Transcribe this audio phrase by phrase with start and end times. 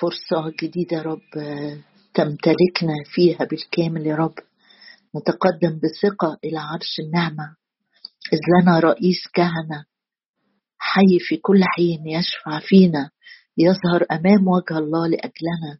[0.00, 1.28] فرصة جديدة يا رب
[2.14, 4.34] تمتلكنا فيها بالكامل يا رب.
[5.16, 7.56] نتقدم بثقة إلى عرش النعمة.
[8.32, 9.84] إذ لنا رئيس كهنة
[10.78, 13.10] حي في كل حين يشفع فينا.
[13.58, 15.78] يظهر أمام وجه الله لأجلنا.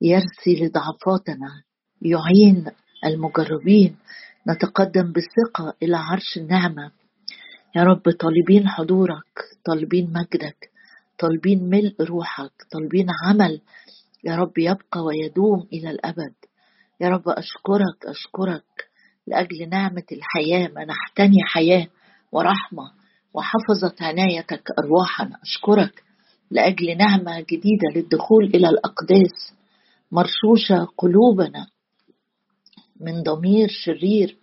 [0.00, 1.62] يرثي لضعفاتنا
[2.02, 2.66] يعين
[3.04, 3.96] المجربين.
[4.48, 6.90] نتقدم بثقة إلى عرش النعمة.
[7.76, 10.70] يا رب طالبين حضورك طالبين مجدك.
[11.18, 13.60] طالبين ملء روحك طالبين عمل.
[14.24, 16.34] يا رب يبقى ويدوم إلى الأبد.
[17.00, 18.88] يا رب أشكرك أشكرك
[19.26, 20.68] لأجل نعمة الحياة.
[20.68, 21.86] منحتني حياة
[22.32, 22.92] ورحمة
[23.34, 25.38] وحفظت عنايتك أرواحنا.
[25.42, 26.02] أشكرك
[26.50, 29.54] لأجل نعمة جديدة للدخول إلى الأقداس.
[30.12, 31.66] مرشوشة قلوبنا
[33.00, 34.36] من ضمير شرير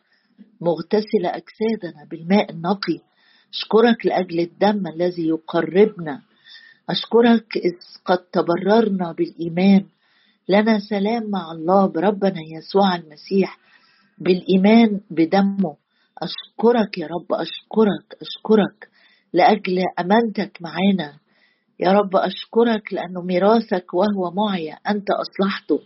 [0.62, 3.00] مغتسلة أجسادنا بالماء النقي.
[3.53, 6.22] أشكرك لأجل الدم الذي يقربنا
[6.89, 7.73] أشكرك إذ
[8.05, 9.85] قد تبررنا بالإيمان.
[10.49, 13.58] لنا سلام مع الله بربنا يسوع المسيح
[14.17, 15.75] بالإيمان بدمه.
[16.22, 18.89] أشكرك يا رب أشكرك أشكرك
[19.33, 21.14] لأجل أمانتك معانا
[21.80, 25.80] يا رب أشكرك لأنه ميراثك وهو معي أنت أصلحته.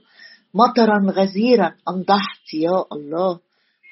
[0.53, 3.39] مطرا غزيرا أنضحت يا الله.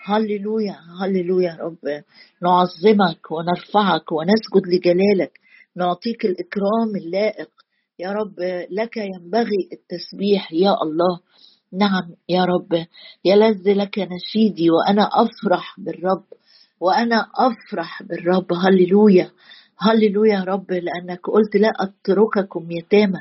[0.05, 2.03] هللويا هللويا يا رب.
[2.44, 5.39] نعظمك ونرفعك ونسجد لجلالك.
[5.78, 7.50] نعطيك الإكرام اللائق.
[8.00, 8.36] يا رب
[8.72, 11.20] لك ينبغي التسبيح يا الله.
[11.73, 12.86] نعم يا رب.
[13.25, 16.23] يلذ لك نشيدي وأنا أفرح بالرب.
[16.80, 18.53] وأنا أفرح بالرب.
[18.53, 19.31] هللويا.
[19.80, 23.20] هللويا يا رب لأنك قلت لا أترككم يتامى.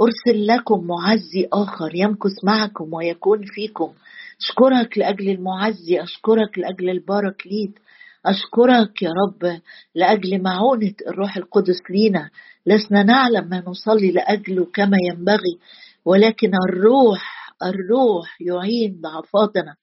[0.00, 3.92] أرسل لكم معزي آخر يمكث معكم ويكون فيكم.
[4.40, 7.78] أشكرك لأجل المعزي أشكرك لأجل الباركليت
[8.26, 9.60] أشكرك يا رب
[9.94, 12.30] لأجل معونة الروح القدس لينا.
[12.66, 15.58] لسنا نعلم ما نصلي لأجله كما ينبغي
[16.04, 19.76] ولكن الروح الروح يعين ضعفاتنا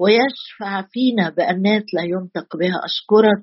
[0.00, 2.80] ويشفع فينا بأنات لا ينطق بها.
[2.84, 3.42] أشكرك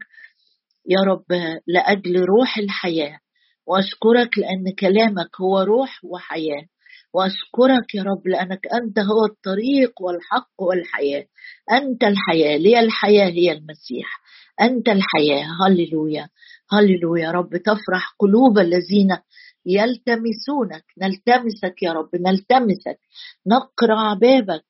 [0.90, 1.26] يا رب
[1.68, 3.20] لأجل روح الحياة
[3.68, 6.66] وأشكرك لأن كلامك هو روح وحياة.
[7.14, 11.26] وأشكرك يا رب لأنك أنت هو الطريق والحق والحياة.
[11.72, 14.22] أنت الحياة لي الحياة هي المسيح.
[14.62, 16.30] أنت الحياة هللويا.
[16.72, 19.18] هللويا يا رب تفرح قلوب الذين
[19.66, 20.86] يلتمسونك.
[20.98, 23.00] نلتمسك يا رب نلتمسك.
[23.48, 24.66] نقرع بابك.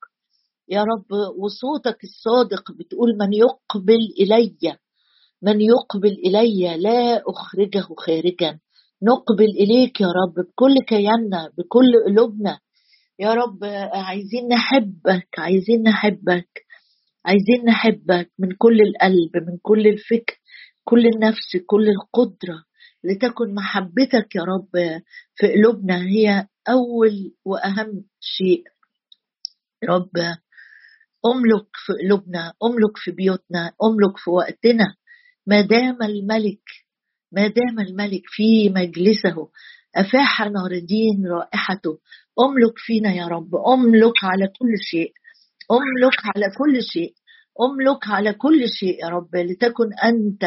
[0.70, 4.78] يا رب وصوتك الصادق بتقول من يقبل إلي
[5.42, 8.60] من يقبل إلي لا أخرجه خارجا.
[9.04, 12.60] نقبل إليك يا رب بكل كياننا بكل قلوبنا.
[13.20, 13.60] يا رب
[13.94, 16.50] عايزين نحبك عايزين نحبك
[17.26, 20.40] عايزين نحبك من كل القلب من كل الفكر
[20.84, 22.64] كل النفس كل القدرة.
[23.04, 25.02] لتكن محبتك يا رب
[25.36, 28.64] في قلوبنا هي أول وأهم شيء.
[29.84, 30.18] يا رب
[31.26, 34.96] أملك في قلوبنا أملك في بيوتنا أملك في وقتنا.
[35.48, 36.64] ما دام الملك
[37.36, 39.50] ما دام الملك في مجلسه
[39.96, 42.00] أفاح ناردين رائحته.
[42.40, 45.12] أملك فينا يا رب أملك على كل شيء.
[45.72, 47.14] أملك على كل شيء.
[47.62, 50.44] أملك على كل شيء يا رب لتكن أنت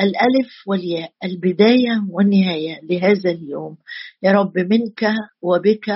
[0.00, 3.76] الألف والياء البداية والنهاية لهذا اليوم.
[4.22, 5.88] يا رب منك وبك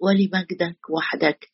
[0.00, 1.48] ولمجدك وحدك.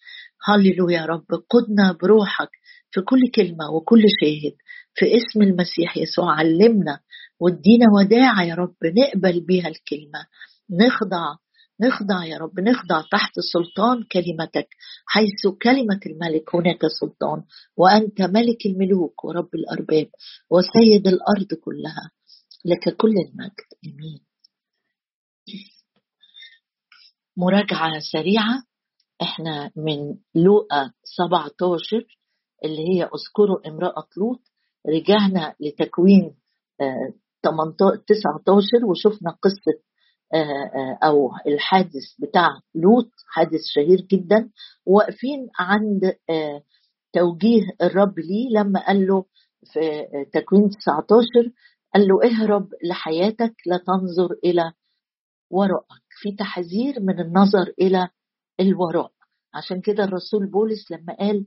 [0.48, 2.50] هللويا يا رب قدنا بروحك
[2.90, 4.54] في كل كلمة وكل شاهد.
[4.94, 7.00] في اسم المسيح يسوع علمنا
[7.40, 10.26] وادينا وداعة يا رب نقبل بها الكلمة.
[10.70, 11.36] نخضع
[11.80, 14.68] نخضع يا رب نخضع تحت سلطان كلمتك
[15.06, 17.42] حيث كلمة الملك هناك سلطان
[17.76, 20.08] وأنت ملك الملوك ورب الأرباب
[20.50, 22.10] وسيد الأرض كلها.
[22.64, 23.68] لك كل المجد.
[23.86, 24.20] آمين.
[27.36, 28.62] مراجعة سريعة.
[29.22, 32.06] إحنا من لوقا 17
[32.64, 34.40] اللي هي اذكروا امرأة لوط
[34.88, 36.34] رجعنا لتكوين
[38.06, 39.80] 19 وشفنا قصة
[40.34, 44.50] آه، آه، أو الحادث بتاع لوط حادث شهير جدا.
[44.86, 46.62] واقفين عند آه،
[47.12, 49.24] توجيه الرب ليه لما قال له
[49.72, 49.80] في
[50.32, 51.52] تكوين 19
[51.94, 54.72] قال له اهرب لحياتك لا تنظر إلى
[55.50, 56.02] وراءك.
[56.20, 58.08] في تحذير من النظر إلى
[58.60, 59.12] الوراء.
[59.54, 61.46] عشان كده الرسول بولس لما قال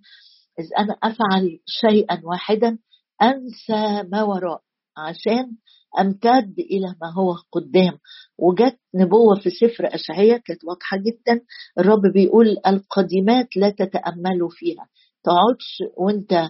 [0.59, 2.77] إذ أنا أفعل شيئا واحدا
[3.21, 4.61] أنسى ما وراء.
[4.97, 5.55] عشان
[5.99, 7.97] امتد إلى ما هو قدام.
[8.37, 11.41] وجت نبوة في سفر اشعياء كانت واضحة جدا.
[11.79, 14.87] الرب بيقول القديمات لا تتاملوا فيها.
[15.23, 16.49] تقعدش وانت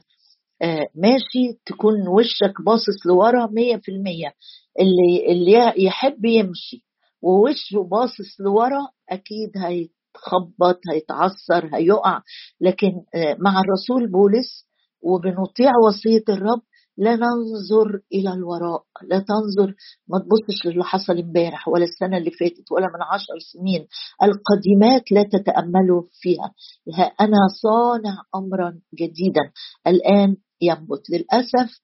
[0.61, 4.33] آه، ماشي تكون وشك باصص لورا مية في المية.
[4.79, 6.83] اللي, اللي يحب يمشي
[7.21, 12.21] ووشه باصص لورا أكيد هيتخبط هيتعثر هيقع.
[12.61, 14.67] لكن آه، مع الرسول بولس
[15.01, 16.61] وبنطيع وصية الرب
[16.99, 18.83] لا ننظر إلى الوراء.
[19.09, 19.73] لا تنظر
[20.07, 23.87] ما تبصش للي حصل امبارح ولا السنة اللي فاتت ولا من عشر سنين.
[24.23, 26.53] القديمات لا تتاملوا فيها.
[26.97, 29.41] ها أنا صانع أمرا جديدا.
[29.87, 31.03] الآن ينبت.
[31.09, 31.81] للأسف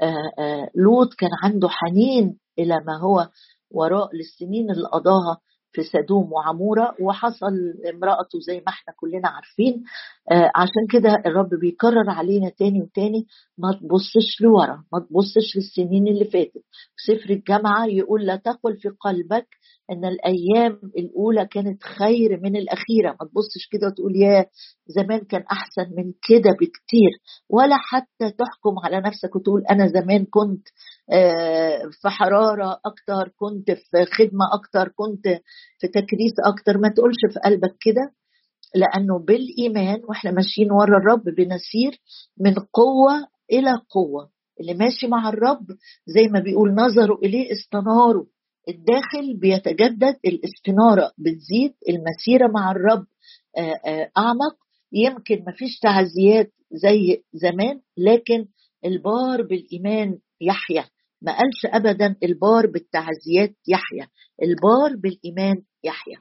[0.00, 3.28] آه، آه، لوط كان عنده حنين إلى ما هو
[3.70, 5.38] وراء للسنين اللي قضاها.
[5.72, 7.54] في سدوم وعمورة وحصل
[7.94, 9.84] امراته زي ما إحنا كلنا عارفين.
[10.32, 13.26] آه عشان كده الرب بيكرر علينا تاني وتاني
[13.58, 16.62] ما تبصش لورا ما تبصش للسنين اللي فاتت.
[17.06, 19.48] سفر الجامعة يقول لا تقل في قلبك
[19.90, 23.10] إن الأيام الأولى كانت خير من الأخيرة.
[23.20, 24.46] ما تبصش كده وتقول يا
[24.86, 27.10] زمان كان أحسن من كده بكتير.
[27.50, 30.68] ولا حتى تحكم على نفسك وتقول أنا زمان كنت
[31.12, 35.26] آه، في حرارة أكتر كنت في خدمة أكتر كنت
[35.78, 36.78] في تكريس أكتر.
[36.78, 38.12] ما تقولش في قلبك كده
[38.74, 42.00] لأنه بالإيمان وإحنا ماشيين ورا الرب بنسير
[42.40, 44.30] من قوة إلى قوة.
[44.60, 45.66] اللي ماشي مع الرب
[46.06, 48.24] زي ما بيقول نظروا إليه استناروا.
[48.68, 53.06] الداخل بيتجدد الاستنارة بتزيد المسيرة مع الرب
[53.58, 54.56] آه، آه، أعمق.
[54.92, 58.46] يمكن مفيش تعزيات زي زمان لكن
[58.84, 60.84] البار بالإيمان يحيا.
[61.22, 64.08] ما قالش ابدا البار بالتعزيات يحيا
[64.42, 66.16] البار بالإيمان يحيا.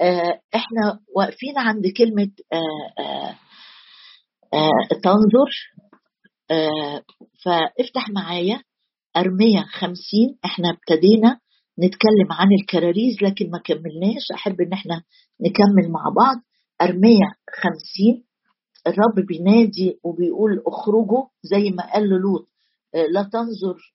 [0.00, 2.30] آه إحنا واقفين عند كلمة
[5.02, 5.50] تنظر.
[7.44, 8.62] فافتح معايا
[9.16, 10.38] أرمية خمسين.
[10.44, 11.40] إحنا ابتدينا
[11.84, 14.24] نتكلم عن الكراريز لكن ما كملناش.
[14.34, 15.02] أحب إن إحنا
[15.40, 16.36] نكمل مع بعض.
[16.82, 17.26] أرمية
[17.62, 18.24] خمسين
[18.86, 22.48] الرب بينادي وبيقول اخرجوا زي ما قال لوط
[22.94, 23.94] آه، لا تنظر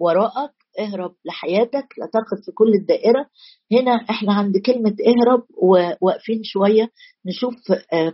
[0.00, 3.26] وراءك اهرب لحياتك لا تركض في كل الدائرة.
[3.72, 6.90] هنا إحنا عند كلمة اهرب وواقفين شوية
[7.26, 7.54] نشوف
[7.92, 8.12] آه،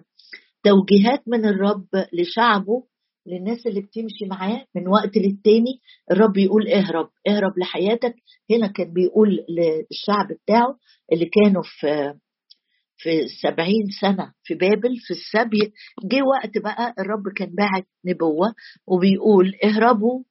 [0.64, 2.82] توجيهات من الرب لشعبه.
[3.26, 5.80] للناس اللي بتمشي معاه من وقت للتاني
[6.10, 8.14] الرب يقول اهرب اهرب لحياتك.
[8.50, 10.78] هنا كان بيقول للشعب بتاعه
[11.12, 12.14] اللي كانوا في
[12.96, 15.72] في سبعين سنة في بابل في السبي.
[16.04, 18.54] جه وقت بقى الرب كان باعت نبوة
[18.86, 20.22] وبيقول اهربوا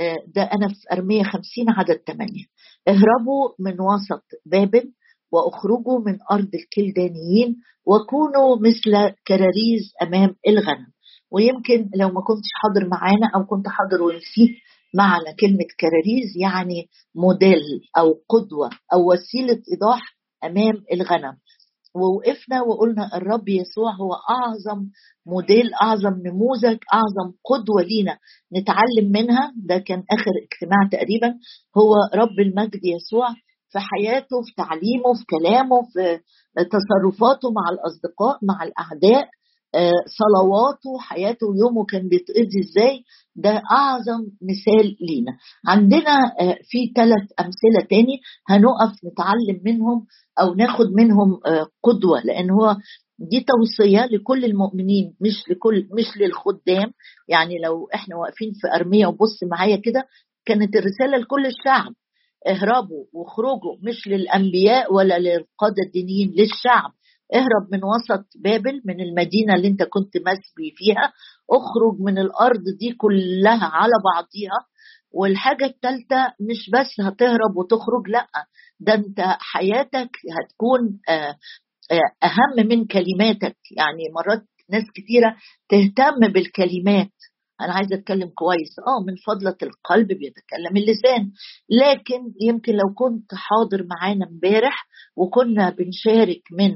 [0.00, 2.44] آه، ده أنا في أرمية خمسين عدد ثمانية
[2.88, 4.92] اهربوا من وسط بابل
[5.32, 7.56] وأخرجوا من أرض الكلدانيين
[7.86, 10.86] وكونوا مثل كراريز أمام الغنم.
[11.34, 14.56] ويمكن لو ما كنتش حاضر معانا أو كنت حاضر ونسيت
[14.94, 17.62] معنى كلمة كراريز يعني موديل
[17.98, 20.00] أو قدوة أو وسيلة إيضاح
[20.44, 21.36] أمام الغنم.
[21.96, 24.86] ووقفنا وقلنا الرب يسوع هو أعظم
[25.26, 28.18] موديل أعظم نموذج أعظم قدوة لينا
[28.56, 29.52] نتعلم منها.
[29.56, 31.28] ده كان آخر اجتماع تقريبا.
[31.78, 33.28] هو رب المجد يسوع
[33.72, 36.20] في حياته في تعليمه في كلامه في
[36.74, 39.28] تصرفاته مع الأصدقاء مع الأعداء.
[40.18, 43.04] صلواته حياته ويومه كان بيتقضي إزاي؟
[43.36, 45.32] ده أعظم مثال لينا.
[45.66, 50.06] عندنا آه، في ثلاث أمثلة تاني هنقف نتعلم منهم
[50.40, 52.76] أو ناخد منهم آه، قدوة لأن هو
[53.18, 56.92] دي توصية لكل المؤمنين مش لكل مش للخدام.
[57.28, 60.04] يعني لو إحنا واقفين في أرمية وبص معايا كده
[60.46, 61.92] كانت الرسالة لكل الشعب.
[62.46, 66.90] اهربوا واخرجوا مش للأنبياء ولا للقادة الدينيين للشعب.
[67.34, 71.12] اهرب من وسط بابل من المدينة اللي انت كنت مسبي فيها
[71.50, 74.58] اخرج من الأرض دي كلها على بعضيها
[75.12, 78.26] والحاجة الثالثة مش بس هتهرب وتخرج لأ
[78.80, 81.36] ده انت حياتك هتكون آه،
[81.90, 83.56] آه، أهم من كلماتك.
[83.76, 85.36] يعني مرات ناس كتيرة
[85.68, 87.10] تهتم بالكلمات.
[87.60, 88.78] أنا عايزة أتكلم كويس.
[88.88, 91.30] آه من فضلة القلب بيتكلم اللسان.
[91.70, 96.74] لكن يمكن لو كنت حاضر معانا امبارح وكنا بنشارك من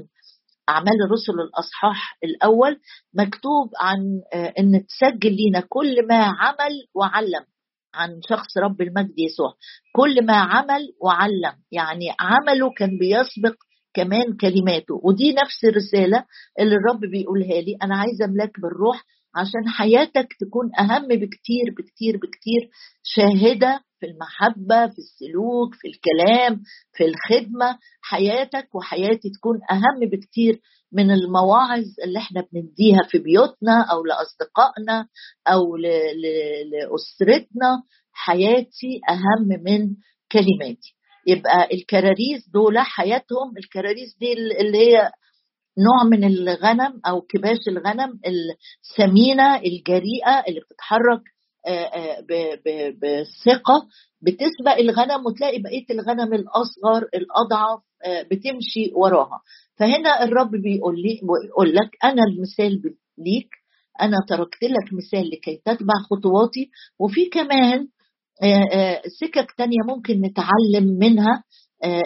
[0.69, 2.79] أعمال الرسل الأصحاح الأول
[3.13, 3.97] مكتوب عن
[4.33, 7.45] آه، أن تسجل لنا كل ما عمل وعلم.
[7.93, 9.53] عن شخص رب المجد يسوع.
[9.95, 11.53] كل ما عمل وعلم.
[11.71, 13.55] يعني عمله كان بيسبق
[13.93, 15.01] كمان كلماته.
[15.03, 16.25] ودي نفس الرسالة
[16.59, 17.77] اللي الرب بيقولها لي.
[17.83, 19.03] أنا عايزة أملاك بالروح
[19.35, 22.69] عشان حياتك تكون أهم بكتير بكتير بكتير.
[23.03, 26.61] شاهدة في المحبة في السلوك في الكلام
[26.93, 27.77] في الخدمة.
[28.01, 30.59] حياتك وحياتي تكون أهم بكتير
[30.91, 35.07] من المواعظ اللي إحنا بنديها في بيوتنا أو لأصدقائنا
[35.47, 35.75] أو
[36.71, 37.83] لأسرتنا.
[38.13, 39.95] حياتي أهم من
[40.31, 40.95] كلماتي.
[41.27, 43.57] يبقى الكراريس دول حياتهم.
[43.57, 45.11] الكراريس دي اللي هي
[45.77, 51.21] نوع من الغنم أو كباش الغنم السمينة الجريئة اللي بتتحرك
[53.01, 53.87] بثقه
[54.21, 57.79] بتسبق الغنم وتلاقي بقية الغنم الأصغر الأضعف
[58.31, 59.41] بتمشي وراها.
[59.75, 62.81] فهنا الرب بيقول لي بيقول لك أنا المثال
[63.17, 63.49] ليك
[64.01, 67.87] أنا تركت لك مثال لكي تتبع خطواتي وفي كمان
[69.19, 71.43] سكك تانية ممكن نتعلم منها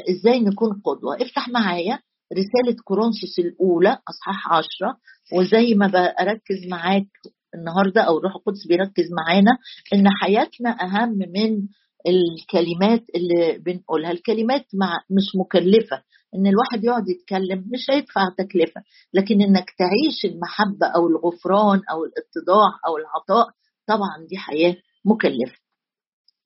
[0.10, 1.15] إزاي نكون قدوة.
[1.22, 2.00] افتح معايا
[2.34, 4.98] رسالة كورنثوس الأولى أصحاح عشرة
[5.34, 7.08] وزي ما بركز معاك
[7.55, 9.51] النهاردة أو الروح القدس بيركز معانا
[9.93, 11.67] إن حياتنا أهم من
[12.07, 14.12] الكلمات اللي بنقولها.
[14.12, 16.01] الكلمات مع مش مكلفة.
[16.36, 18.81] إن الواحد يقعد يتكلم مش هيدفع تكلفة.
[19.13, 23.48] لكن إنك تعيش المحبة أو الغفران أو الاتضاع أو العطاء
[23.88, 25.57] طبعا دي حياة مكلفة.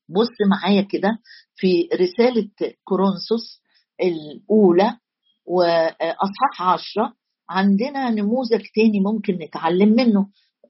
[0.10, 1.10] بص معايا كده
[1.56, 2.50] في رسالة
[2.84, 3.62] كورنثوس
[4.02, 4.98] الأولى
[5.46, 7.14] وأصحاح عشرة.
[7.50, 10.28] عندنا نموذج تاني ممكن نتعلم منه.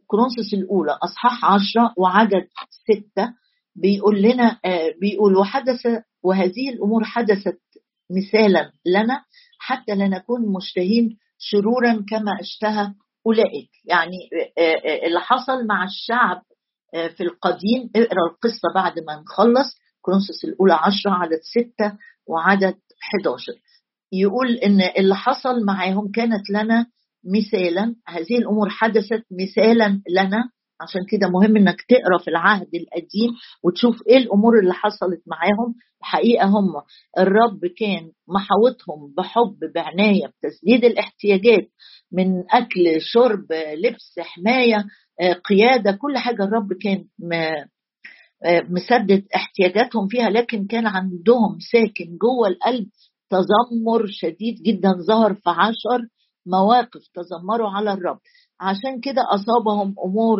[0.08, 3.34] كورنثوس الأولى أصحاح عشرة وعدد ستة
[3.76, 4.60] بيقول لنا
[5.02, 5.88] بيقول وحدث
[6.24, 7.60] وهذه الأمور حدثت
[8.12, 9.24] مثالا لنا
[9.60, 12.94] حتى لا نكون مشتهين شرورا كما اشتهى
[13.26, 13.70] أولئك.
[13.86, 14.18] يعني
[15.06, 16.42] اللي حصل مع الشعب
[17.18, 21.98] في القديم اقرأ القصة بعد ما نخلص كورنثوس الأولى عشرة عدد ستة
[22.28, 22.76] وعدد
[23.22, 23.54] 11
[24.14, 26.86] يقول إن اللي حصل معاهم كانت لنا
[27.36, 30.50] مثالا هذه الأمور حدثت مثالا لنا.
[30.82, 33.32] عشان كده مهم إنك تقرأ في العهد القديم
[33.64, 35.76] وتشوف إيه الأمور اللي حصلت معاهم.
[36.02, 36.74] الحقيقة هم
[37.20, 41.68] الرب كان محاوطهم بحب بعناية بتسديد الاحتياجات
[42.12, 43.46] من أكل شرب
[43.84, 44.86] لبس حماية
[45.50, 47.06] قيادة كل حاجة الرب كان
[48.70, 50.30] مسدد احتياجاتهم فيها.
[50.30, 52.88] لكن كان عندهم ساكن جوه القلب
[53.30, 56.08] تذمر شديد جدا ظهر في عشر
[56.52, 58.20] مواقف تذمروا على الرب.
[58.62, 60.40] عشان كده أصابهم أمور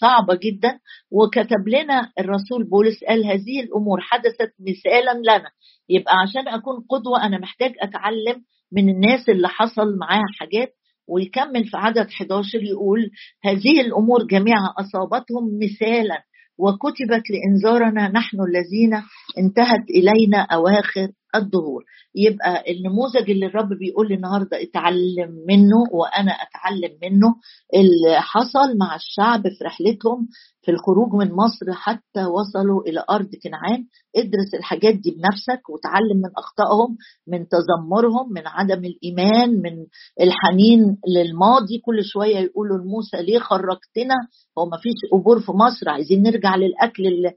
[0.00, 0.78] صعبة جدا
[1.12, 5.50] وكتب لنا الرسول بولس قال هذه الأمور حدثت مثالا لنا.
[5.88, 8.42] يبقى عشان أكون قدوة أنا محتاج أتعلم
[8.72, 10.74] من الناس اللي حصل معاها حاجات
[11.08, 13.10] ويكمل في عدد 11 يقول
[13.44, 16.22] هذه الأمور جميعها أصابتهم مثالا
[16.58, 18.94] وكتبت لإنذارنا نحن الذين
[19.38, 21.84] انتهت إلينا أواخر الظهور.
[22.14, 27.34] يبقى النموذج اللي الرب بيقول لي النهارده اتعلم منه وأنا أتعلم منه
[27.74, 30.28] اللي حصل مع الشعب في رحلتهم
[30.62, 33.84] في الخروج من مصر حتى وصلوا إلى أرض كنعان.
[34.16, 36.96] ادرس الحاجات دي بنفسك وتعلم من أخطائهم
[37.28, 39.86] من تذمرهم من عدم الإيمان من
[40.20, 41.78] الحنين للماضي.
[41.84, 44.14] كل شوية يقولوا لموسى ليه خرجتنا؟
[44.58, 47.32] هو ما فيش قبور في مصر عايزين نرجع للأكل اللي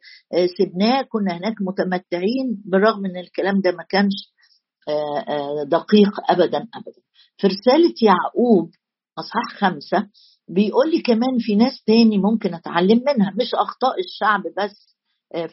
[0.58, 4.14] سبناه كنا هناك متمتعين بالرغم إن الكلام ده ما كانش
[5.68, 7.02] دقيق ابدا ابدا.
[7.38, 8.70] في رسالة يعقوب
[9.20, 10.08] اصحاح خمسة
[10.48, 14.96] بيقول لي كمان في ناس تاني ممكن أتعلم منها مش أخطاء الشعب بس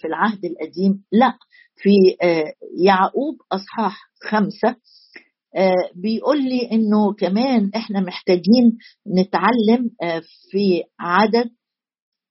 [0.00, 1.32] في العهد القديم لا.
[1.76, 1.90] في
[2.84, 3.98] يعقوب أصحاح
[4.30, 4.76] خمسة
[5.94, 8.78] بيقول لي إنه كمان إحنا محتاجين
[9.18, 9.90] نتعلم
[10.50, 11.50] في عدد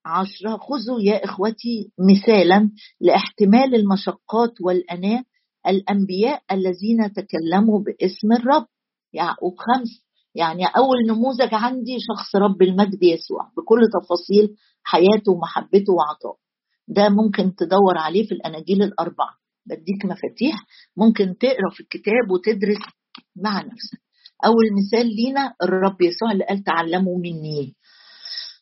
[0.05, 0.57] عشرة.
[0.57, 5.23] خذوا يا إخوتي مثالا لاحتمال المشقات والأناة
[5.67, 8.65] الأنبياء الذين تكلموا باسم الرب.
[9.13, 16.37] يعقوب خمس يعني أول نموذج عندي شخص رب المجد يسوع بكل تفاصيل حياته ومحبته وعطائه.
[16.87, 19.33] ده ممكن تدور عليه في الأناجيل الأربعة.
[19.65, 20.65] بديك مفاتيح
[20.97, 22.77] ممكن تقرأ في الكتاب وتدرس
[23.35, 24.01] مع نفسك.
[24.45, 27.75] أول مثال لينا الرب يسوع اللي قال تعلموا مني.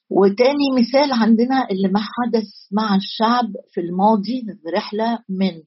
[0.10, 4.44] وتاني مثال عندنا اللي ما حدث مع الشعب في الماضي
[4.76, 5.62] رحلة من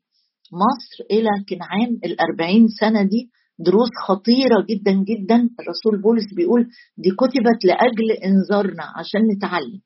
[0.53, 5.37] مصر إلى كنعان الأربعين سنة دي دروس خطيرة جدا جدا.
[5.61, 6.67] الرسول بولس بيقول
[6.99, 9.81] دي كتبت لأجل إنذارنا عشان نتعلم.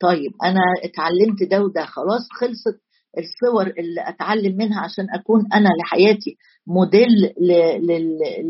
[0.00, 2.80] طيب أنا اتعلمت ده وده خلاص خلصت
[3.18, 7.08] الصور اللي أتعلم منها عشان أكون أنا لحياتي موديل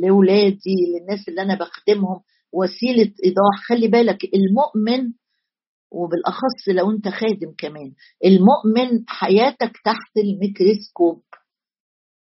[0.02, 2.20] لولادي للناس اللي أنا بخدمهم.
[2.52, 5.12] وسيلة إيضاح خلي بالك المؤمن
[5.92, 7.92] وبالأخص لو أنت خادم كمان
[8.25, 11.23] المؤمن حياتك تحت الميكروسكوب.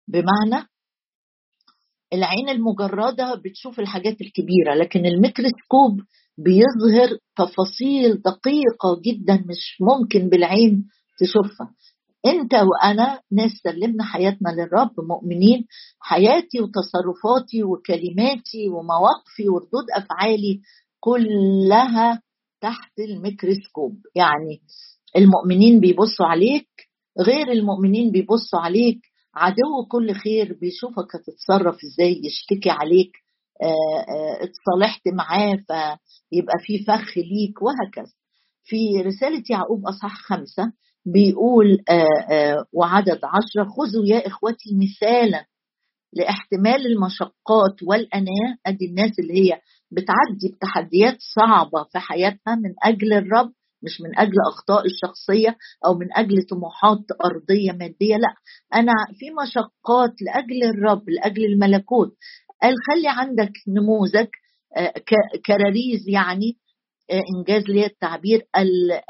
[0.08, 0.68] بمعنى
[2.14, 6.02] العين المجردة بتشوف الحاجات الكبيرة لكن الميكروسكوب
[6.38, 10.88] بيظهر تفاصيل دقيقة جدا مش ممكن بالعين
[11.20, 11.74] تشوفها.
[12.26, 15.66] انت وأنا ناس سلمنا حياتنا للرب مؤمنين
[16.00, 20.62] حياتي وتصرفاتي وكلماتي ومواقفي وردود أفعالي
[21.00, 22.22] كلها
[22.62, 23.98] تحت الميكروسكوب.
[24.16, 24.62] يعني
[25.18, 26.68] المؤمنين بيبصوا عليك
[27.22, 29.00] غير المؤمنين بيبصوا عليك
[29.36, 33.12] عدو كل خير بيشوفك هتتصرف إزاي يشتكي عليك
[34.42, 38.14] اتصالحت معاه فيبقى في فخ ليك وهكذا.
[38.64, 40.72] في رسالة يعقوب أصحاح خمسة
[41.06, 45.46] بيقول آآ وعدد عشرة خذوا يا إخوتي مثالا
[46.14, 48.58] لاحتمال المشقات والأناة.
[48.66, 49.62] أدي الناس اللي هي
[49.92, 53.52] بتعدي بتحديات صعبة في حياتها من أجل الرب
[53.84, 58.34] مش من أجل اخطاء الشخصية أو من أجل طموحات أرضية مادية لا.
[58.74, 62.16] أنا في مشقات لأجل الرب لأجل الملكوت.
[62.62, 64.28] قال خلي عندك نموذج
[64.78, 64.94] آه،
[65.46, 66.58] كراريز يعني
[67.12, 68.42] آه، إنجاز لي التعبير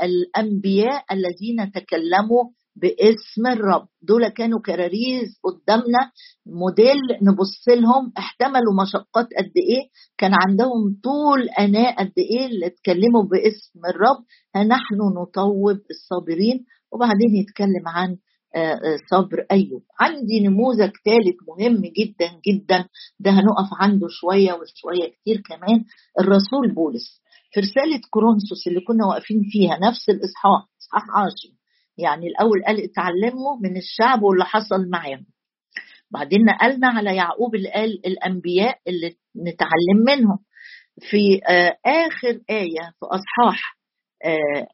[0.04, 2.44] الأنبياء الذين تكلموا
[2.76, 3.88] باسم الرب.
[4.02, 6.12] دول كانوا كراريز قدامنا
[6.46, 13.24] موديل نبص لهم احتملوا مشقات قد إيه كان عندهم طول أناء قد إيه اللي اتكلموا
[13.24, 14.24] باسم الرب.
[14.68, 18.18] نحن نطوب الصابرين وبعدين يتكلم عن
[18.56, 19.84] آه، آه، صبر أيوب.
[20.00, 22.86] عندي نموذج ثالث مهم جدا جدا.
[23.20, 25.84] ده هنقف عنده شوية وشوية كتير كمان.
[26.20, 27.22] الرسول بولس.
[27.52, 31.50] في رسالة كورنثوس اللي كنا واقفين فيها نفس الإصحاح إصحاح عاشر
[31.98, 35.26] يعني الأول قال اتعلموا من الشعب واللي حصل معاهم.
[36.12, 40.40] بعدين نقلنا على يعقوب اللي قال الأنبياء اللي نتعلم منهم.
[41.00, 43.78] في آه آخر آية في أصحاح
[44.26, 44.68] آه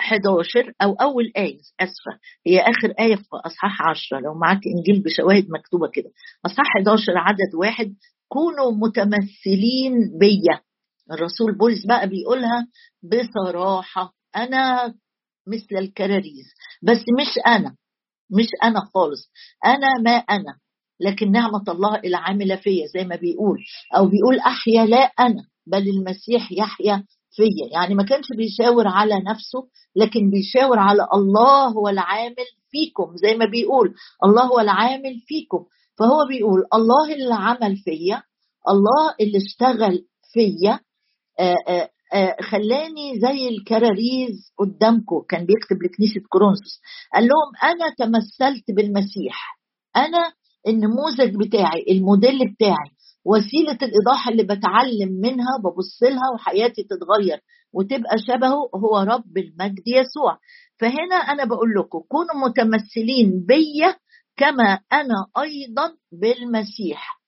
[0.00, 5.46] 11 أو أول آية آسفة هي آخر آية في أصحاح 10 لو معاك إنجيل بشواهد
[5.50, 6.10] مكتوبة كده.
[6.46, 7.94] أصحاح 11 عدد واحد
[8.28, 10.60] كونوا متمثلين بيا.
[11.12, 12.66] الرسول بولس بقى بيقولها
[13.02, 14.94] بصراحة أنا
[15.50, 16.46] مثل الكراريز.
[16.82, 17.76] بس مش أنا
[18.30, 19.30] مش أنا خالص.
[19.64, 20.58] أنا ما أنا
[21.00, 23.58] لكن نعمة الله العاملة فيا زي ما بيقول.
[23.96, 27.04] أو بيقول أحيا لا أنا بل المسيح يحيا
[27.36, 27.68] فيا.
[27.72, 33.44] يعني ما كانش بيشاور على نفسه لكن بيشاور على الله هو العامل فيكم زي ما
[33.44, 33.94] بيقول.
[34.24, 35.64] الله هو العامل فيكم.
[35.98, 38.22] فهو بيقول الله اللي عمل فيا
[38.68, 40.80] الله اللي اشتغل فيا
[41.40, 41.90] آه، آه،
[42.40, 46.80] خلاني زي الكراريز قدامكم كان بيكتب لكنيسه كورنثوس.
[47.14, 49.58] قال لهم أنا تمثلت بالمسيح.
[49.96, 50.32] أنا
[50.68, 52.90] النموذج بتاعي الموديل بتاعي
[53.24, 57.40] وسيلة الإيضاح اللي بتعلم منها ببص لها وحياتي تتغير
[57.72, 60.38] وتبقى شبهه هو رب المجد يسوع.
[60.80, 63.96] فهنا أنا بقول لكم كونوا متمثلين بيا
[64.36, 67.19] كما أنا أيضا بالمسيح.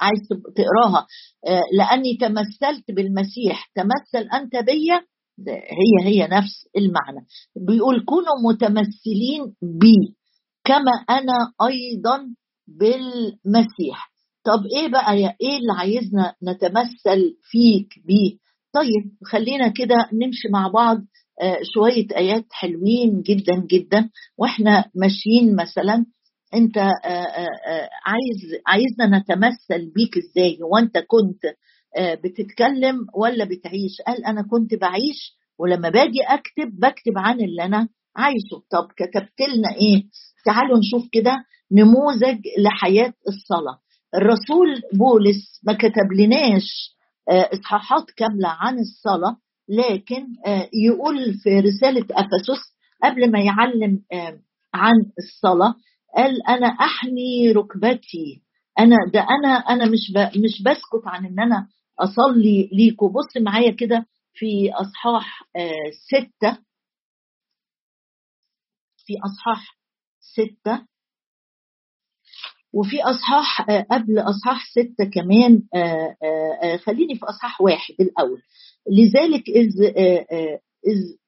[0.00, 1.06] عايز تقراها.
[1.46, 3.70] آه، لأني تمثلت بالمسيح.
[3.74, 5.02] تمثل أنت بيا؟
[5.48, 7.26] هي هي نفس المعنى.
[7.66, 9.96] بيقول كونوا متمثلين بي
[10.64, 12.26] كما أنا أيضا
[12.68, 14.10] بالمسيح.
[14.44, 18.36] طب إيه بقى يا إيه اللي عايزنا نتمثل فيك بيه
[18.72, 20.98] طيب خلينا كده نمشي مع بعض
[21.42, 26.06] آه، شوية آيات حلوين جدا جدا وإحنا ماشيين مثلا
[26.54, 31.42] انت آه، آه، آه، عايز عايزنا نتمثل بيك إزاي؟ وانت كنت
[32.24, 38.62] بتتكلم ولا بتعيش؟ قال أنا كنت بعيش ولما باجي اكتب بكتب عن اللي أنا عايشه.
[38.70, 40.02] طب كتبت لنا إيه؟
[40.44, 43.78] تعالوا نشوف كده نموذج لحياة الصلاة.
[44.14, 46.96] الرسول بولس ما كتب لناش
[47.28, 49.36] اصحاحات كاملة عن الصلاة
[49.68, 50.26] لكن
[50.86, 52.62] يقول في رسالة أفسس
[53.02, 54.02] قبل ما يعلم
[54.74, 55.74] عن الصلاة
[56.16, 58.42] قال أنا احني ركبتي.
[58.78, 60.12] أنا ده أنا أنا مش
[60.44, 61.68] مش بسكت عن إن أنا
[62.00, 63.08] أصلي ليكوا.
[63.08, 66.58] بص معايا كده في أصحاح آه ستة.
[69.06, 69.76] في أصحاح
[70.20, 70.86] ستة.
[72.72, 78.42] وفي أصحاح آه قبل أصحاح ستة كمان آه آه, آه، خليني في أصحاح واحد الأول.
[78.90, 81.19] لذلك إذ آه، إذ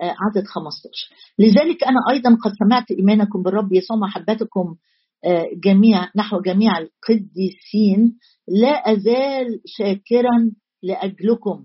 [0.00, 4.76] عدد 15 لذلك أنا أيضا قد سمعت إيمانكم بالرب يسوع محبتكم
[5.24, 8.18] آه، جميع نحو جميع القديسين.
[8.48, 10.50] لا أزال شاكرا
[10.82, 11.64] لأجلكم.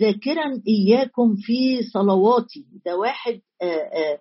[0.00, 2.66] ذاكرا إياكم في صلواتي.
[2.86, 4.18] ده واحد آه،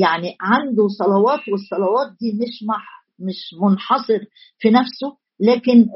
[0.00, 2.64] يعني عنده صلوات والصلوات دي مش
[3.18, 4.18] مش منحصر
[4.58, 5.86] في نفسه لكن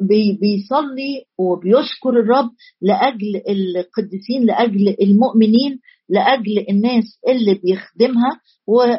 [0.40, 2.50] بيصلي وبيشكر الرب
[2.82, 5.80] لأجل القديسين لأجل المؤمنين.
[6.10, 8.30] لأجل الناس اللي بيخدمها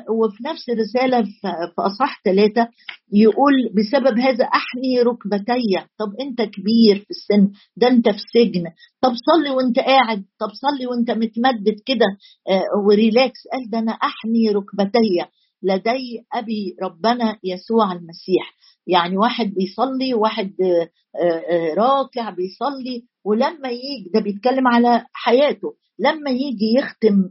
[0.10, 1.48] وفي نفس الرسالة في
[1.80, 2.68] اصح ثلاثة
[3.14, 5.86] يقول بسبب هذا احني ركبتي.
[6.00, 8.64] طب أنت كبير في السن ده أنت في سجن.
[9.02, 12.06] طب صلي وأنت قاعد طب صلي وأنت متمدد كده
[12.50, 13.40] آه، وريلاكس.
[13.54, 15.26] قال ده أنا احني ركبتي.
[15.64, 18.54] لدي أبي ربنا يسوع المسيح.
[18.88, 20.90] يعني واحد بيصلي واحد آه،
[21.24, 25.74] آه، راكع بيصلي ولما يجي ده بيتكلم على حياته.
[26.00, 27.30] لما يجي يختم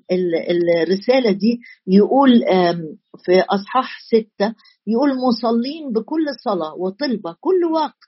[0.83, 2.31] الرسالة دي يقول
[3.25, 4.55] في أصحاح ستة
[4.87, 7.99] يقول مصلين بكل صلاة وطلبة كل وقت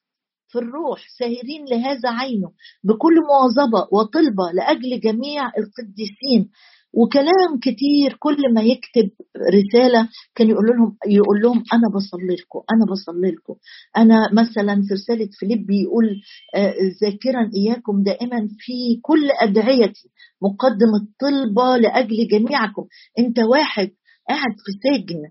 [0.48, 2.52] في الروح ساهرين لهذا عينه
[2.84, 6.50] بكل مواظبة وطلبة لأجل جميع القديسين.
[6.92, 9.11] وكلام كتير كل ما يكتب
[9.55, 13.55] رسالة كان يقول لهم يقول لهم أنا بصلي لكم أنا بصلي لكم.
[13.96, 16.07] أنا مثلا في رسالة فيليب بيقول
[16.55, 20.09] آه، ذاكرا إياكم دائما في كل أدعيتي
[20.42, 22.85] مقدم الطلبه لأجل جميعكم.
[23.18, 23.90] أنت واحد
[24.28, 25.22] قاعد في سجن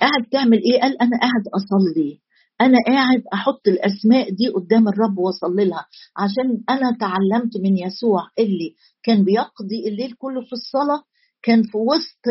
[0.00, 2.25] قاعد تعمل إيه؟ قال أنا قاعد أصلي.
[2.60, 5.86] أنا قاعد أحط الأسماء دي قدام الرب وأصلي لها.
[6.16, 11.02] عشان أنا تعلمت من يسوع اللي كان بيقضي الليل كله في الصلاة
[11.42, 12.22] كان في وسط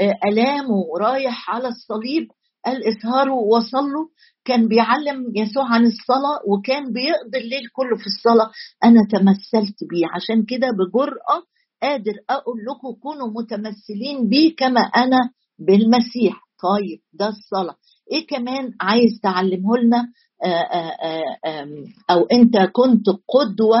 [0.00, 2.28] آه، ألامه رايح على الصليب
[2.64, 4.06] قال اسهروا وصلوا.
[4.44, 8.50] كان بيعلم يسوع عن الصلاة وكان بيقضي الليل كله في الصلاة.
[8.84, 10.06] أنا تمثلت بيه.
[10.14, 11.42] عشان كده بجرأة
[11.82, 15.18] قادر أقول لكم كونوا متمثلين بيه كما أنا
[15.58, 16.34] بالمسيح.
[16.62, 17.76] طيب ده الصلاة.
[18.12, 20.08] إيه كمان عايز تعلمه لنا؟
[20.44, 21.66] آه، آه، آه،
[22.10, 23.78] أو أنت كنت قدوة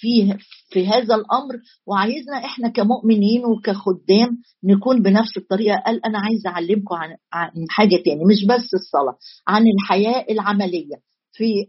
[0.00, 0.38] في
[0.70, 1.54] في هذا الأمر
[1.86, 5.76] وعايزنا إحنا كمؤمنين وكخدام نكون بنفس الطريقة.
[5.86, 9.16] قال أنا عايز أعلمكم عن عن حاجة تاني مش بس الصلاة
[9.48, 10.96] عن الحياة العملية.
[11.32, 11.66] في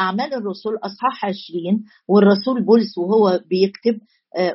[0.00, 4.00] أعمال الرسل أصحاح 20 والرسول بولس وهو بيكتب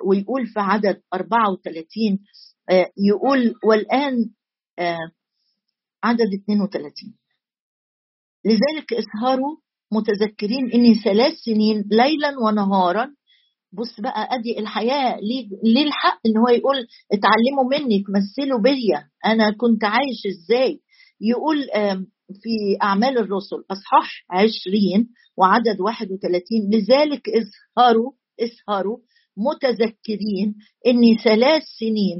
[0.06, 2.20] ويقول في عدد 34
[2.98, 4.16] يقول والآن
[6.04, 7.14] عدد 32
[8.46, 9.58] لذلك اسهروا
[9.94, 13.16] متذكرين إني ثلاث سنين ليلا ونهارا.
[13.74, 15.20] بص بقى أدي الحياة
[15.64, 19.10] ليه الحق إن هو يقول اتعلموا مني تمثلوا بيا.
[19.26, 20.80] أنا كنت عايش إزاي؟
[21.22, 21.58] يقول
[22.42, 26.42] في أعمال الرسل أصحاح 20 وعدد 31
[26.74, 28.98] لذلك اسهروا اسهروا
[29.38, 30.56] متذكرين
[30.88, 32.18] إني ثلاث سنين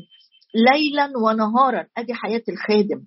[0.56, 1.88] ليلا ونهارا.
[1.98, 3.06] أدي حياة الخادم.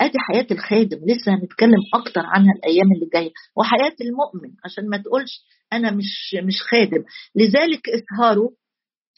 [0.00, 3.32] ادي حياة الخادم لسه هنتكلم أكتر عنها الأيام اللي جاية.
[3.56, 5.40] وحياة المؤمن عشان ما تقولش
[5.72, 7.04] أنا مش مش خادم.
[7.36, 8.50] لذلك اسهروا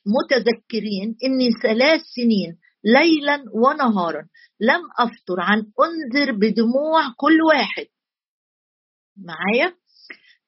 [0.07, 4.23] متذكرين إني ثلاث سنين ليلا ونهارا
[4.61, 7.87] لم أفطر عن أنذر بدموع كل واحد.
[9.17, 9.75] معايا؟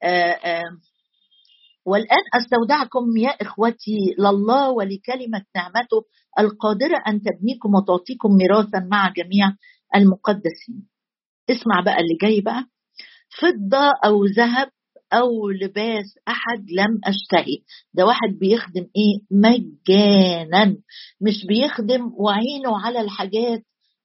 [0.02, 0.62] آآ آآ
[1.86, 6.02] والآن أستودعكم يا إخوتي لله ولكلمة نعمته
[6.38, 9.52] القادرة أن تبنيكم وتعطيكم ميراثا مع جميع
[9.96, 10.88] المقدسين.
[11.50, 12.64] اسمع بقى اللي جاي بقى.
[13.40, 14.68] فضة أو ذهب
[15.12, 17.58] أو لباس أحد لم أشتهي.
[17.94, 20.76] ده واحد بيخدم إيه؟ مجانا.
[21.20, 23.62] مش بيخدم وعينه على الحاجات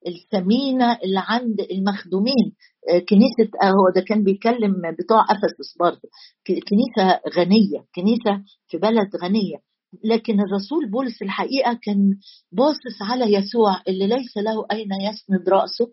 [0.08, 2.54] الثمينة اللي عند المخدومين.
[2.90, 6.10] آه، كنيسة آه، هو ده كان بيكلم بتوع أفسس برضه.
[6.48, 9.58] كنيسة غنية كنيسة في بلد غنية.
[10.04, 12.16] لكن الرسول بولس الحقيقة كان
[12.52, 15.88] باصص على يسوع اللي ليس له أين يسند رأسه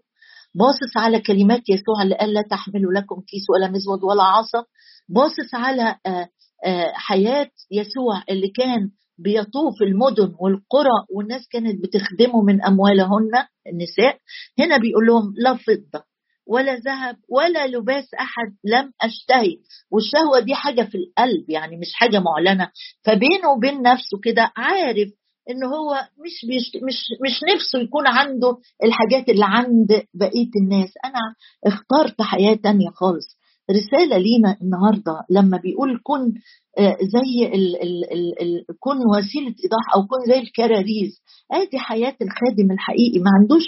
[0.55, 4.65] باصص على كلمات يسوع اللي قال لا تحملوا لكم كيس ولا مزود ولا عصا
[5.09, 6.29] باصص على آه،
[6.65, 13.31] آه، حياة يسوع اللي كان بيطوف المدن والقرى والناس كانت بتخدمه من أموالهن
[13.67, 14.19] النساء.
[14.59, 16.10] هنا بيقول لهم لا فضة.
[16.51, 19.57] ولا ذهب ولا لباس أحد لم أشتهي.
[19.93, 22.71] والشهوة دي حاجة في القلب يعني مش حاجة معلنة.
[23.05, 25.09] فبينه وبين نفسه كده عارف
[25.51, 26.77] إن هو مش بيشت...
[26.77, 30.91] مش مش نفسه يكون عنده الحاجات اللي عند بقية الناس.
[31.05, 31.21] أنا
[31.67, 33.41] اخترت حياة تانية خالص.
[33.71, 36.33] رسالة لينا النهارده لما بيقول كن
[36.79, 41.23] آه، زي ال ال ال ال كن وسيلة إيضاح أو كن زي الكراريز.
[41.53, 43.19] ادي حياة الخادم الحقيقي.
[43.19, 43.65] ما عندوش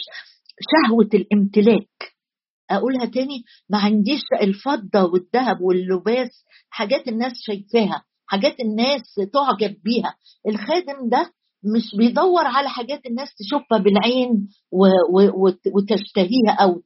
[0.73, 2.13] شهوة الامتلاك.
[2.77, 10.15] أقولها تاني ما عنديش الفضة والذهب واللباس حاجات الناس شايفاها حاجات الناس تعجب بيها.
[10.49, 11.33] الخادم ده
[11.77, 14.49] مش بيدور على حاجات الناس تشوفها بالعين
[15.75, 16.83] وتشتهيها أو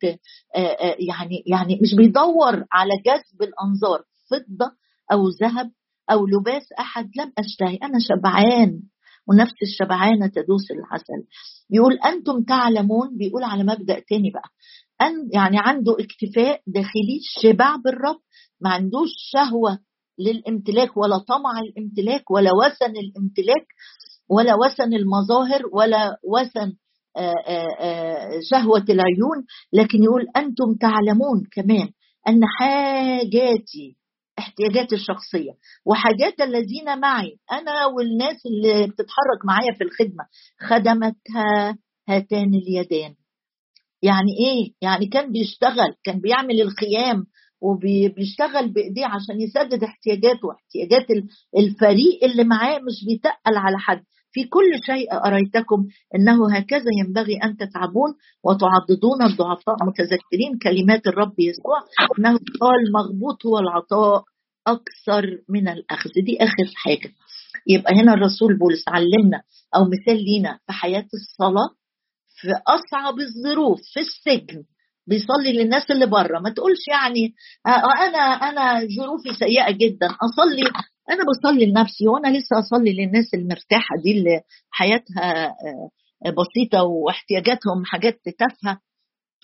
[1.09, 4.03] يعني يعني مش بيدور على جذب الأنظار.
[4.31, 4.71] فضة
[5.13, 5.71] أو ذهب
[6.11, 7.77] أو لباس أحد لم أشتهي.
[7.83, 8.81] أنا شبعان
[9.29, 11.27] ونفس الشبعانة تدوس العسل.
[11.71, 14.51] يقول أنتم تعلمون بيقول على مبدأ تاني بقى.
[15.35, 18.21] يعني عنده اكتفاء داخلي شبع بالرب
[18.61, 19.79] ما عندوش شهوة
[20.19, 23.67] للامتلاك ولا طمع الامتلاك ولا وثن الامتلاك
[24.31, 26.73] ولا وثن المظاهر ولا وثن
[28.51, 29.47] شهوة العيون.
[29.73, 31.89] لكن يقول أنتم تعلمون كمان
[32.29, 33.97] أن حاجاتي
[34.39, 35.53] احتياجاتي الشخصية
[35.87, 40.25] وحاجات الذين معي أنا والناس اللي بتتحرك معايا في الخدمة
[40.61, 41.79] خدمتها
[42.09, 43.15] هاتان اليدان.
[44.03, 47.25] يعني إيه؟ يعني كان بيشتغل كان بيعمل الخيام
[47.61, 51.07] وبيشتغل بإيديه عشان يسدد احتياجاته احتياجات
[51.57, 54.03] الفريق اللي معاه مش بيتقل على حد.
[54.33, 59.77] في كل شيء أريتكم أنه هكذا ينبغي أن تتعبون وتعضدون الضعفاء.
[59.87, 61.79] متذكرين كلمات الرب يسوع
[62.19, 64.23] أنه قال مغبوط هو العطاء
[64.67, 66.11] أكثر من الأخذ.
[66.27, 67.11] دي آخر حاجة.
[67.67, 69.43] يبقى هنا الرسول بولس علمنا
[69.77, 71.69] أو مثال لينا في حياة الصلاة
[72.41, 74.65] في أصعب الظروف في السجن.
[75.07, 76.41] بيصلي للناس اللي بره.
[76.41, 77.35] ما تقولش يعني
[77.67, 80.07] آه، آه، أنا أنا ظروفي سيئة جدا.
[80.07, 80.63] أصلي
[81.11, 88.21] أنا بصلي لنفسي وأنا لسه أصلي للناس المرتاحة دي اللي حياتها آه، بسيطة واحتياجاتهم حاجات
[88.39, 88.81] تافهة.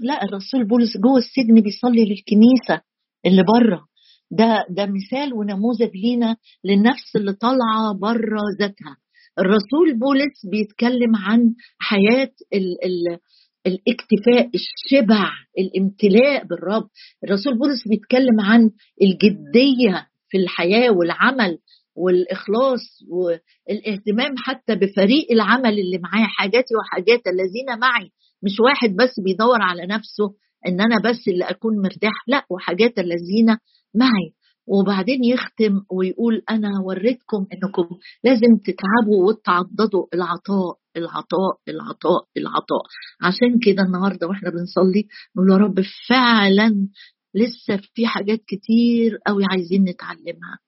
[0.01, 2.83] لا الرسول بولس جوه السجن بيصلي للكنيسة
[3.27, 3.87] اللي بره.
[4.31, 8.97] ده ده مثال ونموذج لينا للنفس اللي طالعة بره ذاتها.
[9.39, 13.19] الرسول بولس بيتكلم عن حياة ال ال
[13.67, 16.89] الاكتفاء الشبع الامتلاء بالرب.
[17.25, 18.71] الرسول بولس بيتكلم عن
[19.03, 21.59] الجدية في الحياة والعمل
[21.97, 26.27] والإخلاص والاهتمام حتى بفريق العمل اللي معاه.
[26.27, 28.11] حاجاتي وحاجات الذين معي.
[28.43, 30.35] مش واحد بس بيدور على نفسه
[30.67, 33.47] إن أنا بس اللي أكون مرتاح لا وحاجات الذين
[33.95, 34.35] معي.
[34.67, 42.83] وبعدين يختم ويقول أنا وريتكم إنكم لازم تتعبوا وتعضدوا العطاء العطاء العطاء العطاء.
[43.23, 46.89] عشان كده النهارده وإحنا بنصلي نقول يا رب فعلا
[47.35, 50.59] لسه في حاجات كتير قوي عايزين نتعلمها.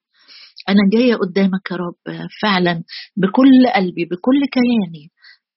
[0.68, 2.82] أنا جاية قدامك يا رب فعلا
[3.16, 5.10] بكل قلبي بكل كياني.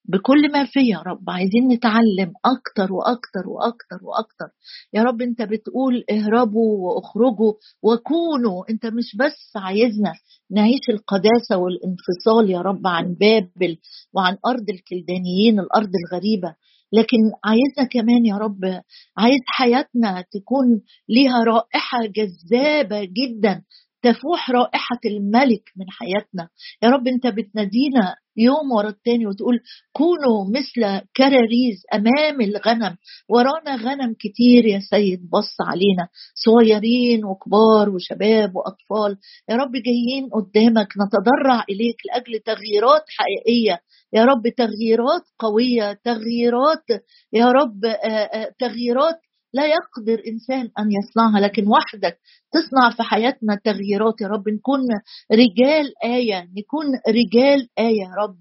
[0.07, 1.29] بكل ما فيه يا رب.
[1.29, 4.49] عايزين نتعلم أكتر وأكتر وأكتر وأكتر.
[4.93, 8.63] يا رب أنت بتقول اهربوا واخرجوا وكونوا.
[8.69, 10.13] أنت مش بس عايزنا
[10.51, 13.77] نعيش القداسة والانفصال يا رب عن بابل
[14.13, 16.55] وعن أرض الكلدانيين الأرض الغريبة
[16.93, 18.81] لكن عايزنا كمان يا رب
[19.17, 23.63] عايز حياتنا تكون ليها رائحة جذابة جدا.
[24.01, 26.49] تفوح رائحة الملك من حياتنا.
[26.83, 29.60] يا رب أنت بتنادينا يوم ورا التاني وتقول
[29.91, 32.97] كونوا مثل كراريز أمام الغنم.
[33.29, 36.07] ورانا غنم كتير يا سيد بص علينا.
[36.45, 39.17] صغيرين وكبار وشباب وأطفال.
[39.49, 43.79] يا رب جايين قدامك نتضرع إليك لأجل تغييرات حقيقية.
[44.13, 46.86] يا رب تغييرات قوية تغييرات
[47.33, 47.79] يا رب
[48.60, 49.19] تغييرات
[49.53, 52.19] لا يقدر إنسان أن يصنعها لكن وحدك
[52.53, 54.49] تصنع في حياتنا تغييرات يا رب.
[54.49, 54.79] نكون
[55.31, 58.39] رجال آية نكون رجال آية يا رب.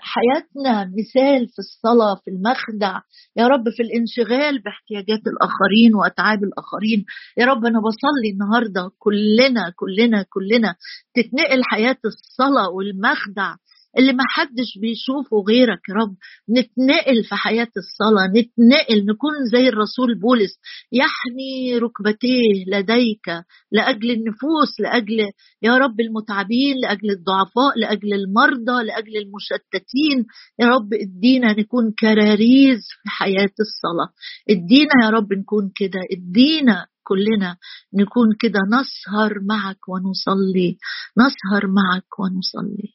[0.00, 3.00] حياتنا مثال في الصلاة في المخدع.
[3.36, 7.04] يا رب في الانشغال باحتياجات الآخرين وأتعاب الآخرين.
[7.38, 10.74] يا رب أنا بصلي النهارده كلنا كلنا كلنا.
[11.14, 13.54] تتنقل حياة الصلاة والمخدع.
[13.98, 16.14] اللي ما حدش بيشوفه غيرك يا رب.
[16.50, 20.52] نتنقل في حياة الصلاة نتنقل نكون زي الرسول بولس.
[20.92, 23.26] يحني ركبتيه لديك
[23.72, 25.18] لأجل النفوس لأجل
[25.62, 30.18] يا رب المتعبين لأجل الضعفاء لأجل المرضى لأجل المشتتين.
[30.60, 34.08] يا رب ادينا نكون كراريز في حياة الصلاة.
[34.50, 36.00] ادينا يا رب نكون كده.
[36.12, 37.56] ادينا كلنا
[37.94, 38.60] نكون كده.
[38.72, 40.76] نسهر معك ونصلي.
[41.18, 42.92] نسهر معك ونصلي.